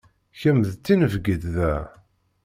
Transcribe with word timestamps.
Kemm 0.39 0.57
d 0.69 0.71
tinebgit 0.85 1.43
da. 1.55 1.73